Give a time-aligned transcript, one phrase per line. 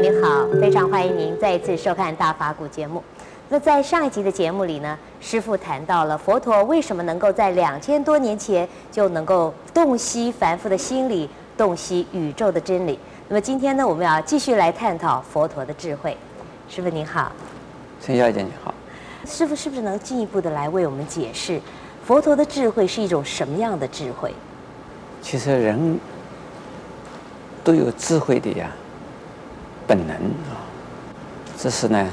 [0.00, 3.02] 您好，非常欢迎您再一次收看《大法古》节目。
[3.48, 12.96] 那在上一集的节目里呢，师父谈到了佛陀为什么能够在两千多年前就能够洞悉凡夫的心理，洞悉宇宙的真理。
[13.26, 16.16] 那么今天呢，我们要继续来探讨佛陀的智慧。
[16.68, 17.32] 师父您好，
[18.00, 18.72] 陈小姐你好。
[19.26, 21.60] 师父是不是能进一步的来为我们解释
[22.04, 24.32] 佛陀的智慧是一种什么样的智慧？
[25.20, 25.98] 其实人
[27.64, 28.70] 都有智慧的呀。
[29.88, 30.60] 本能啊，
[31.56, 32.06] 只是呢，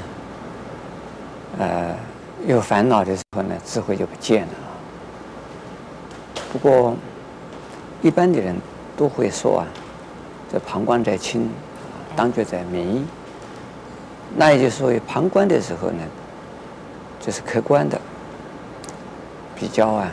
[1.58, 1.94] 呃，
[2.46, 4.48] 有烦恼的时候呢，智慧就不见了。
[6.50, 6.96] 不过，
[8.00, 8.56] 一般的人
[8.96, 9.66] 都会说啊，
[10.50, 11.50] 这旁观者清，
[12.16, 13.04] 当局者迷。
[14.34, 16.02] 那也就是说，旁观的时候呢，
[17.20, 18.00] 就是客观的，
[19.54, 20.10] 比较啊，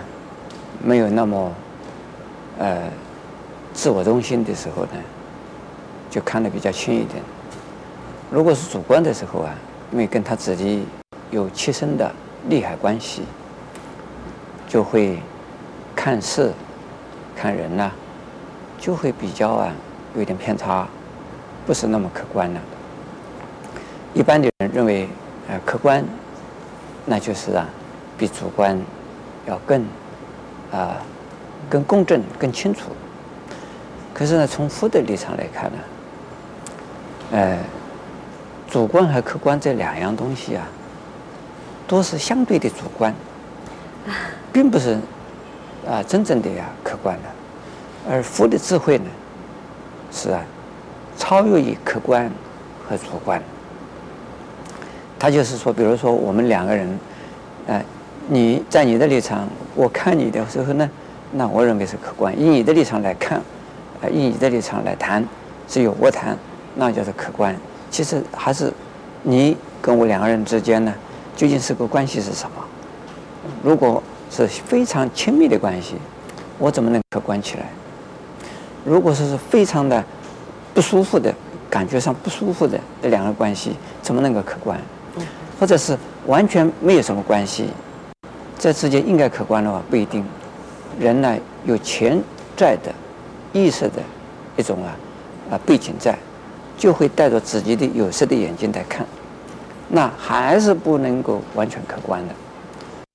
[0.84, 1.52] 没有那么
[2.60, 2.82] 呃
[3.74, 5.02] 自我中心的时候呢，
[6.10, 7.24] 就看得比较轻一点。
[8.34, 9.54] 如果是主观的时候啊，
[9.92, 10.88] 因为跟他自己
[11.30, 12.12] 有切身的
[12.50, 13.22] 利害关系，
[14.68, 15.20] 就会
[15.96, 16.52] 看事、
[17.36, 17.92] 看人呐、
[18.80, 19.72] 就会比较啊
[20.16, 20.88] 有点偏差，
[21.68, 22.60] 不是那么客观了。
[24.16, 25.08] 一般的人认为，
[25.48, 26.04] 呃，客观，
[27.06, 27.70] 那就是啊，
[28.18, 28.76] 比主观
[29.46, 29.86] 要更
[30.72, 30.98] 啊
[31.70, 32.90] 更公正、更清楚。
[34.12, 35.78] 可是呢，从佛的立场来看呢，
[37.34, 37.60] 呃。
[38.74, 40.68] 主观和客观这两样东西啊，
[41.88, 43.14] 都是相对的主观，
[44.52, 44.98] 并不是
[45.88, 47.30] 啊真正的呀客观的。
[48.10, 49.06] 而佛的智慧呢，
[50.12, 50.44] 是啊
[51.16, 52.28] 超越于客观
[52.90, 53.40] 和主观。
[55.20, 57.00] 他就是说，比如说我们两个人，
[57.68, 57.80] 啊，
[58.28, 60.90] 你在你的立场，我看你的时候呢，
[61.34, 63.38] 那我认为是客观；以你的立场来看，
[64.02, 65.24] 啊，以你的立场来谈，
[65.68, 66.36] 只有我谈，
[66.74, 67.56] 那就是客观。
[67.94, 68.74] 其实还是
[69.22, 70.92] 你跟我两个人之间呢，
[71.36, 72.66] 究竟是个关系是什么？
[73.62, 75.94] 如果是非常亲密的关系，
[76.58, 77.70] 我怎么能客观起来？
[78.84, 80.04] 如果说是非常的
[80.74, 81.32] 不舒服的
[81.70, 84.82] 感觉上不舒服的这两个关系，怎么能够客观？
[85.60, 87.68] 或者是完全没有什么关系，
[88.58, 90.26] 这之间应该客观的话不一定。
[91.00, 92.20] 人呢有潜
[92.58, 92.92] 在的
[93.54, 94.02] 意识的
[94.58, 94.98] 一种啊
[95.52, 96.18] 啊背景在。
[96.78, 99.06] 就会带着自己的有色的眼睛来看，
[99.90, 102.34] 那还是不能够完全客观的。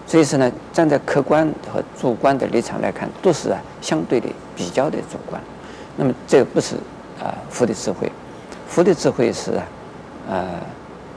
[0.06, 5.40] 所以说呢，站在客观和主观的立场来看，都是啊相对的比较的主观。
[5.96, 6.76] 那么这不是
[7.20, 8.10] 啊佛的智慧，
[8.66, 9.64] 佛的智慧是啊
[10.30, 10.46] 呃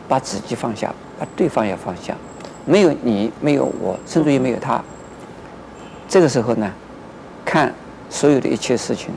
[0.09, 2.13] 把自己放下，把对方也放下，
[2.66, 4.84] 没有你，没有我，甚至于没有他。
[6.09, 6.69] 这个时候呢，
[7.46, 7.74] 看
[8.09, 9.12] 所有的一切事情，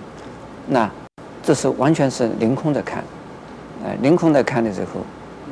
[0.68, 0.88] 那
[1.44, 3.04] 这是完全是凌空的看。
[3.84, 5.00] 呃，凌空的看的时候，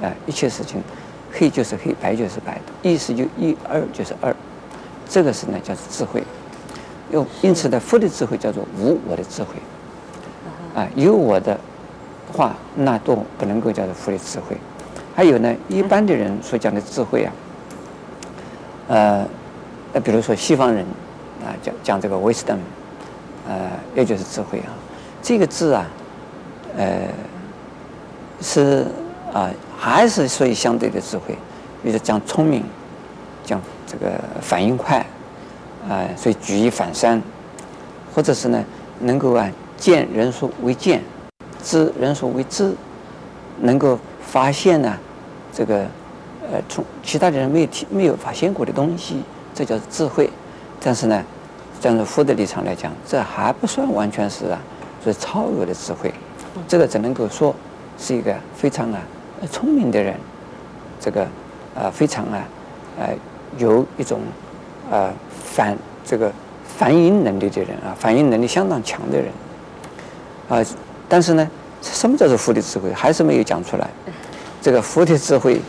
[0.06, 0.82] 啊，一切事情，
[1.30, 4.34] 黑就是黑，白就是白的，一是就一，二就是二，
[5.08, 6.22] 这个是呢叫做智慧。
[7.10, 9.50] 又因此呢，佛的智慧叫做无我的智慧。
[10.74, 11.58] 啊，有我的
[12.32, 14.56] 话，那都不能够叫做佛的智慧。
[15.14, 17.32] 还有呢，一般的人所讲的智慧啊，
[18.88, 19.26] 呃，
[19.92, 20.86] 那比如说西方人
[21.44, 22.56] 啊，讲讲这个 wisdom，
[23.46, 24.72] 呃，也就是智慧啊，
[25.22, 25.86] 这个字啊，
[26.76, 27.08] 呃。
[28.44, 28.84] 是
[29.32, 31.38] 啊，还是属于相对的智慧，
[31.80, 32.64] 比如讲聪明，
[33.44, 34.98] 讲这个反应快，
[35.88, 37.22] 啊，所以举一反三，
[38.12, 38.64] 或者是呢，
[38.98, 41.00] 能够啊见人所未见，
[41.62, 42.74] 知人所未知，
[43.60, 44.98] 能够发现呢
[45.52, 45.86] 这个
[46.50, 49.22] 呃从其他的人没有提没有发现过的东西，
[49.54, 50.28] 这叫智慧。
[50.80, 51.24] 但是呢，
[51.80, 54.60] 站在佛的立场来讲，这还不算完全是啊，
[55.04, 56.12] 是超额的智慧，
[56.68, 57.54] 这个只能够说。
[57.98, 59.00] 是一个非常啊
[59.48, 60.16] 聪明的人，
[60.98, 61.22] 这个
[61.72, 62.42] 啊非常啊
[62.98, 63.10] 呃
[63.58, 64.18] 有一种
[64.90, 65.12] 啊
[65.44, 66.32] 反这个
[66.66, 69.28] 反应能力的人啊，反应能力相当强的人
[70.48, 70.64] 啊。
[71.08, 71.48] 但是呢，
[71.80, 72.92] 什么叫做佛的智慧？
[72.92, 73.88] 还是没有讲出来。
[74.60, 75.60] 这个佛的智慧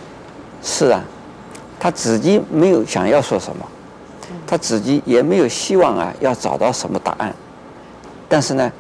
[0.64, 1.04] 是啊，
[1.78, 3.66] 他自己没有想要说什么，
[4.48, 7.32] 他自己也没有希望啊要找到什么答案，
[8.28, 8.72] 但是呢。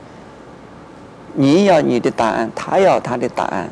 [1.33, 3.67] 你要你的答案，他要他的答案。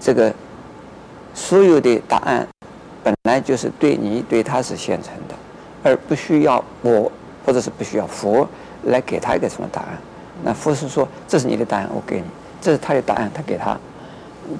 [0.00, 0.32] 这个
[1.32, 2.46] 所有的答案
[3.04, 5.34] 本来就是对你对他是现成的，
[5.84, 7.10] 而不需要我
[7.46, 8.48] 或者是不需要佛
[8.84, 9.90] 来给他一个什么答案。
[10.42, 12.24] 那佛是说，这是你的答案，我给你；
[12.60, 13.78] 这是他的答案，他给他。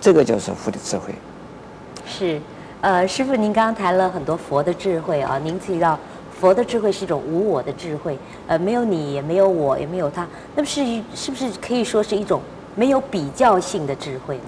[0.00, 1.12] 这个就是佛的智慧。
[2.06, 2.40] 是，
[2.81, 5.99] 呃，师父，您刚刚谈了很多佛的智慧啊，您提到。
[6.43, 8.19] 佛的智慧是一种无我的智慧，
[8.49, 10.85] 呃，没有你，也没有我，也没有他，那么是
[11.15, 12.43] 是不是可以说是一种
[12.75, 14.43] 没有比较性的智慧呢？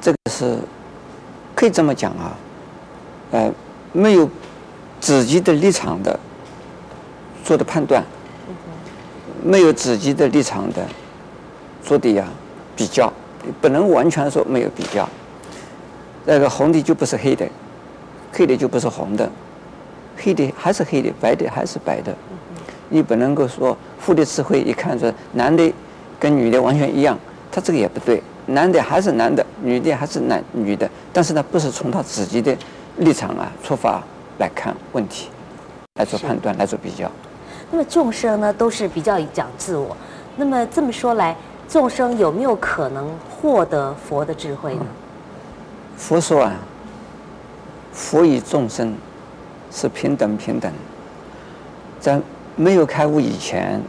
[0.00, 0.56] 这个是
[1.52, 2.38] 可以这么讲啊，
[3.32, 3.52] 呃，
[3.92, 4.30] 没有
[5.00, 6.16] 自己的立场的
[7.42, 8.04] 做的判断，
[9.42, 10.86] 没有自己的立场的
[11.82, 12.24] 做的呀
[12.76, 13.12] 比较，
[13.60, 15.08] 不能完全说没有比较。
[16.24, 17.44] 那个红的就不是黑的，
[18.32, 19.28] 黑的就不是红的，
[20.22, 22.14] 黑的还是黑的，白的还是白的。
[22.88, 25.72] 你不能够说佛的智慧一看说男的
[26.18, 27.18] 跟女的完全一样，
[27.50, 32.56] 他这个也不对，男的还是男的，女的还是男女的，但是呢，不是从他自己的
[32.98, 34.02] 立场啊出发
[34.38, 35.28] 来看问题，
[35.94, 37.10] 来做判断，来做比较。
[37.70, 39.96] 那么众生呢，都是比较讲自我。
[40.36, 41.36] 那么这么说来，
[41.68, 44.86] 众生有没有可能获得佛的智慧呢？
[45.96, 46.56] 佛说啊，
[47.92, 48.92] 佛以众生
[49.70, 50.72] 是平等平等，
[52.00, 52.20] 在
[52.56, 53.80] 没有开悟以前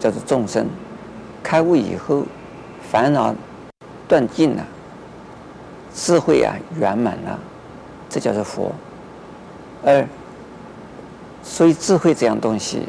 [0.00, 0.66] 叫做众生，
[1.42, 2.24] 开悟以后
[2.90, 3.34] 烦恼
[4.08, 4.64] 断尽了，
[5.94, 7.38] 智慧啊圆满了，
[8.08, 8.72] 这叫做佛。
[9.84, 10.06] 而
[11.42, 12.88] 所以智慧这样东西，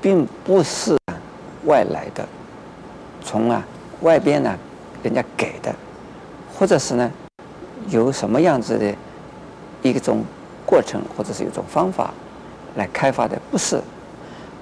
[0.00, 0.96] 并不是
[1.64, 2.26] 外来的，
[3.22, 3.64] 从啊
[4.00, 4.58] 外边呢
[5.02, 5.74] 人家给的，
[6.54, 7.10] 或者是呢
[7.88, 8.94] 有什么样子的
[9.80, 10.24] 一种
[10.72, 12.14] 过程，或者是一种方法
[12.76, 13.78] 来开发的，不是。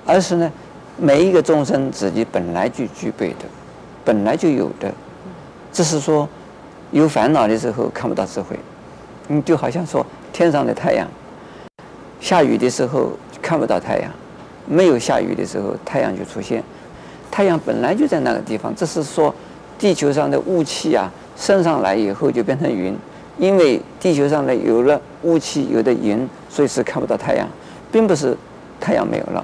[0.04, 0.52] 而是呢，
[0.96, 3.44] 每一个众生自己本来就具备的，
[4.04, 4.92] 本来就有的，
[5.72, 6.28] 只是说
[6.90, 8.58] 有烦恼的时候看不到智慧。
[9.28, 11.06] 你就好像说天上的太阳，
[12.20, 14.10] 下雨的时候看不到太阳，
[14.66, 16.60] 没有下雨的时候太阳就出现。
[17.30, 19.32] 太阳本来就在那个地方，只是说
[19.78, 22.98] 地球上的雾气啊升上来以后就变成云，
[23.40, 27.48] 因为地球上呢有了雾气，有的云，所以是看不到太阳，
[27.90, 28.36] 并不是
[28.78, 29.42] 太阳没有了。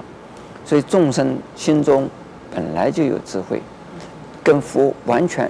[0.63, 2.07] 所以众生心中
[2.53, 3.59] 本来就有智慧，
[4.43, 5.49] 跟佛完全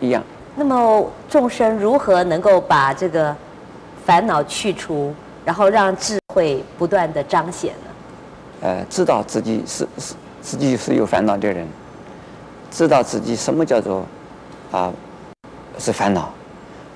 [0.00, 0.22] 一样。
[0.54, 3.34] 那么众生如何能够把这个
[4.06, 5.12] 烦恼去除，
[5.44, 7.90] 然后让智慧不断的彰显呢？
[8.60, 11.66] 呃，知道自己是是自己是有烦恼的人，
[12.70, 14.06] 知道自己什么叫做
[14.70, 14.92] 啊
[15.78, 16.32] 是烦恼。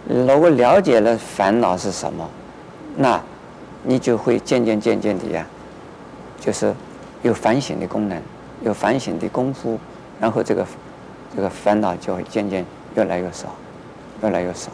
[0.08, 2.28] 如果了解了烦恼是什么，
[2.96, 3.20] 那
[3.82, 5.46] 你就会渐渐渐渐的呀，
[6.40, 6.74] 就是。
[7.22, 8.20] 有反省的功能，
[8.62, 9.78] 有反省的功夫，
[10.18, 10.66] 然后这个
[11.36, 12.66] 这个烦恼就会渐渐
[12.96, 13.54] 越来越少，
[14.24, 14.72] 越来越少。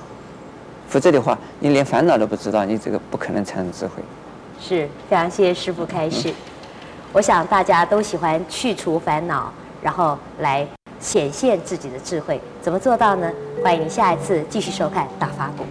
[0.89, 4.03] 否则的话，你连烦恼都不知道，你这个不可能产生智慧。
[4.59, 6.31] 是，非常谢谢师傅开示。
[6.31, 6.35] 嗯、
[7.13, 9.53] 我想大家都喜欢去除烦恼，
[9.83, 10.67] 然后来
[10.99, 12.41] 显现自己的智慧。
[12.63, 13.31] 怎么做到呢？
[13.63, 15.65] 欢迎下一次继续收看《大发布》。